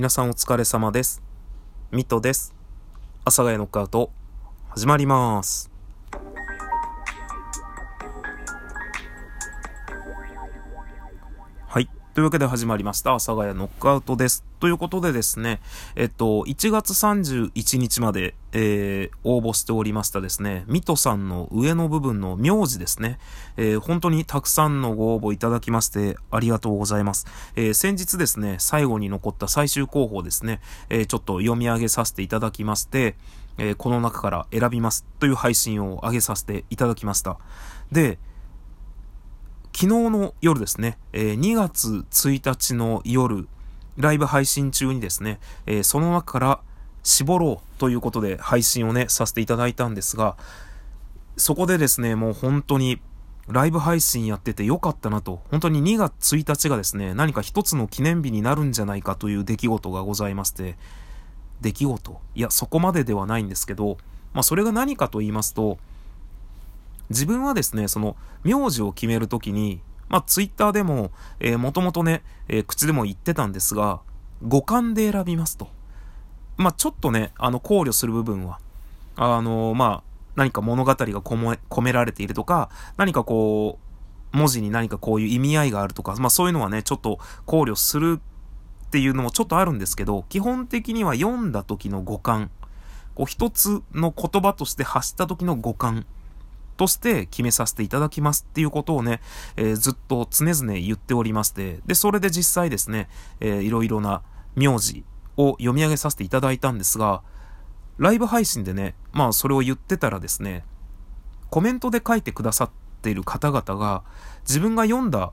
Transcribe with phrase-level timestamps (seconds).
[0.00, 1.22] 皆さんお疲れ様です。
[1.90, 2.54] ミトです。
[3.20, 4.10] 阿佐ヶ谷ノックアウト、
[4.70, 5.70] 始まります。
[12.20, 13.12] というわけで始まりました。
[13.12, 14.44] 阿佐ヶ谷ノックアウトです。
[14.58, 15.58] ということでですね、
[15.96, 23.18] えっと、1月31日まで、えー、応募しておりましたですね、ミトさんの上の部分の名字ですね、
[23.56, 27.26] えー、本当にたくさんのご応募いただきましてありがとうございます。
[27.56, 33.16] えー、先日ですね、最後に残った最終候補ですね、えちょっと読み上げさせていただきまして、
[33.56, 37.38] えこの中から選びますという配信を上げさせていただきました。
[37.90, 38.18] で、
[39.72, 43.48] 昨日の夜ですね、え2月1日の夜、
[43.96, 46.60] ライブ配信中にですね、えその中から
[47.02, 50.36] 絞ろうということで配信をね、させていただいたんですが、
[51.36, 53.00] そこでですね、もう本当に
[53.48, 60.76] ライブ配信やっててよかったなと、本当に2月1日がですね、何か一つの記念日になるんじゃないかという出来事がございまして、
[61.60, 62.20] 出来事？
[62.34, 63.98] いや、そこまでではないんですけど、
[64.34, 65.78] まあそれが何かと言いますと、
[67.10, 74.00] 自分はですね、その、名字を決めるときに、まあ、ツイッターでも、えー、もともとね、えー、口でも言ってたんですが、
[74.42, 75.68] 五感で選びますと。
[76.56, 78.58] まあ、ちょっとね、あの、考慮する部分は、
[79.16, 83.78] あのー、まあ、何か物語が込め込められているとか、何かこ
[84.32, 88.20] う、文字に何かこういう意味合いがあるとか、まあそういうのはね、ちょっと考慮する
[88.86, 92.50] っていうのもちょっとあるんですけど、基本的には読んだ時の五感、
[93.14, 96.06] こう一つの言葉として発した時の五感
[96.80, 99.20] として決めさせていただきますっていうことをね、
[99.56, 104.22] えー、ずっと常々言っておりまして、で、それで実際ですね、えー、いろいろな
[104.56, 105.04] 名字
[105.36, 107.22] を読み上げさせていただいたんですが、
[107.98, 110.64] ライブ配信でね、まあそれを言ってたらですね、
[111.50, 112.70] コメントで書いてくださっ
[113.02, 114.02] ている方々が、
[114.48, 115.32] 自分が読んだ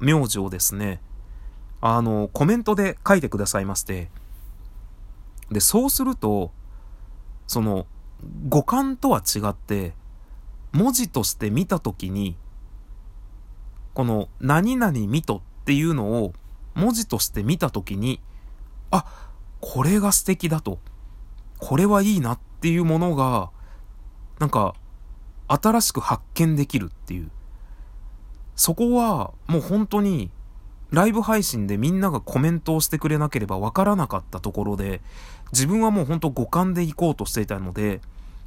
[0.00, 1.02] 名字をですね、
[1.82, 4.08] あの、コメントで書いてくださいまして、
[5.50, 6.52] で、そうすると、
[7.46, 7.86] その、
[8.48, 9.92] 五感とは違って、
[10.74, 12.36] 文字として見たときに、
[13.94, 16.34] この何々見とっていうのを
[16.74, 18.20] 文字として見たときに、
[18.90, 19.06] あ、
[19.60, 20.78] これが素敵だと。
[21.58, 23.50] これはいいなっていうものが、
[24.40, 24.74] なんか、
[25.46, 27.30] 新しく発見できるっていう。
[28.56, 30.30] そこは、もう本当に、
[30.90, 35.00] ライブ配信でみんながコメントをしてくれなければわからなかったところで、
[35.52, 38.00] 自分はもう本当五感で行こうとしていたので、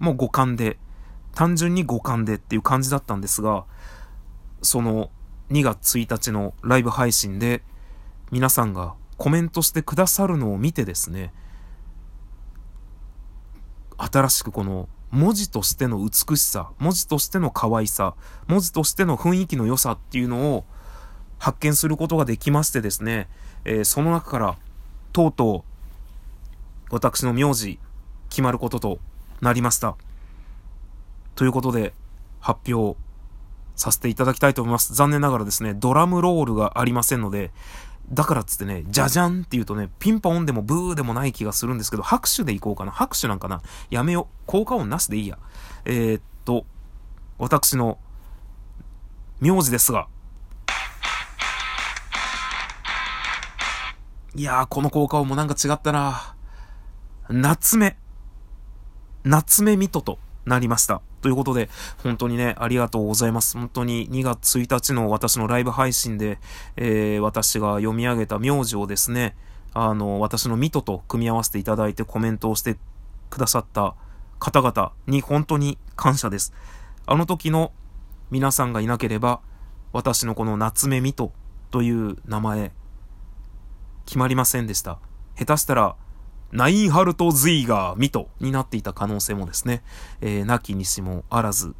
[0.00, 0.78] もう五感で、
[1.38, 3.64] 単純に五感でっていう感じだったんですが、
[4.60, 5.08] その
[5.50, 7.62] 2月1日のライブ配信で
[8.32, 11.32] 皆さんがコメントしてくださるのを見てですね、
[13.98, 18.16] 新しくこの文字としての美しさ、文字としての可愛さ、
[18.48, 20.64] 文字としての雰囲気の良さっていうのを
[21.38, 23.28] 発見することができましてですね、
[23.64, 24.58] えー、その中から
[25.12, 25.64] とうと
[26.90, 27.78] う私の名字
[28.28, 28.98] 決まることと
[29.40, 29.96] なりました。
[31.38, 31.94] ということで、
[32.40, 32.98] 発表
[33.76, 34.92] させていただきたいと思います。
[34.92, 37.52] 残念ながらですね、ドラムロールがありませんので、
[38.10, 42.90] だからっつってね、じゃじゃんって言うとね、ピンポンでもブーでもない気がするんですけど、拍手でいこうかな。
[42.90, 43.62] 拍手なんかな。
[43.88, 44.34] やめよう。
[44.46, 45.38] 効果音なしでいいや。
[45.84, 46.66] えー、っと、
[47.38, 47.98] 私の、
[49.40, 50.08] 名字ですが、
[54.34, 56.34] いやー、この効果音もなんか違ったな
[57.28, 57.96] 夏目。
[59.22, 61.00] 夏目ミトとなりました。
[61.20, 61.68] ということで、
[62.02, 63.56] 本当にね、ありがとうございます。
[63.58, 66.38] 本当に2月1日の私のライブ配信で、
[66.76, 69.36] えー、私が読み上げた名字をですね、
[69.74, 72.76] あの、私のミトと組み合わせていただいてコメントをして
[73.30, 73.94] くださった
[74.38, 76.52] 方々に本当に感謝です。
[77.06, 77.72] あの時の
[78.30, 79.40] 皆さんがいなければ、
[79.92, 81.32] 私のこの夏目ミト
[81.70, 82.72] という名前、
[84.06, 84.98] 決まりませんでした。
[85.36, 85.96] 下手したら、
[86.52, 89.82] ナインハルト・ズイガー・ミトになっていた可能性もですね、
[90.20, 91.74] えー、なきにしもあらず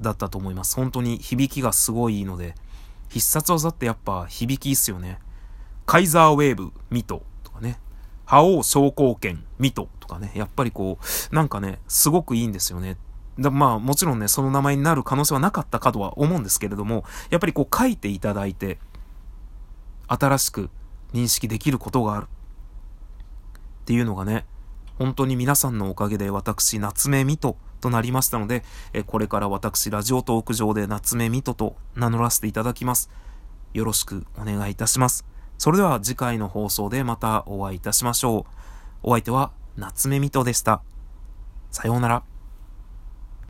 [0.00, 0.76] だったと思います。
[0.76, 2.54] 本当に響きがすごいいいので、
[3.08, 5.18] 必殺技ってやっぱ響きいいっすよね。
[5.86, 7.80] カイザーウェーブ・ミトとかね、
[8.24, 10.98] 覇王昇降拳・ミトとかね、やっぱりこ
[11.30, 12.96] う、なんかね、すごくいいんですよね。
[13.38, 18.78] だまあもちろんね、その名前になる可能性はなかったかとは思うんですけれども、やっぱりこう書いていただいて、
[20.06, 20.70] 新しく
[21.12, 22.28] 認識できることがある。
[23.82, 24.46] っていうのがね、
[24.98, 28.62] 本当に皆さんのおかげで私、夏目ミトとなりましたので、
[28.92, 33.10] えこれから私、ラジオトーク上で夏目ミトと名乗らせていただきます。
[33.74, 35.26] よろしくお願いいたします。
[35.58, 38.44] それでは次回の放送でまたお会いいたしましょう。
[39.02, 40.82] お相手は夏目ミトでした。
[41.70, 42.31] さようなら。